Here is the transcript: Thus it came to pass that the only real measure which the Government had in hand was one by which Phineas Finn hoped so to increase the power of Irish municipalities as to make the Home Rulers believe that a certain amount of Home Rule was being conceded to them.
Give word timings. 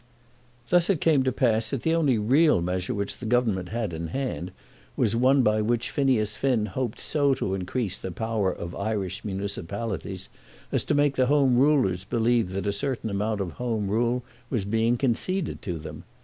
Thus 0.69 0.89
it 0.89 0.99
came 0.99 1.21
to 1.21 1.31
pass 1.31 1.69
that 1.69 1.83
the 1.83 1.93
only 1.93 2.17
real 2.17 2.59
measure 2.59 2.95
which 2.95 3.19
the 3.19 3.27
Government 3.27 3.69
had 3.69 3.93
in 3.93 4.07
hand 4.07 4.51
was 4.97 5.15
one 5.15 5.43
by 5.43 5.61
which 5.61 5.91
Phineas 5.91 6.35
Finn 6.35 6.65
hoped 6.65 6.99
so 6.99 7.35
to 7.35 7.53
increase 7.53 7.99
the 7.99 8.09
power 8.11 8.51
of 8.51 8.73
Irish 8.73 9.23
municipalities 9.23 10.27
as 10.71 10.83
to 10.85 10.95
make 10.95 11.17
the 11.17 11.27
Home 11.27 11.55
Rulers 11.55 12.03
believe 12.03 12.49
that 12.53 12.65
a 12.65 12.73
certain 12.73 13.11
amount 13.11 13.41
of 13.41 13.51
Home 13.57 13.89
Rule 13.89 14.23
was 14.49 14.65
being 14.65 14.97
conceded 14.97 15.61
to 15.61 15.77
them. 15.77 16.03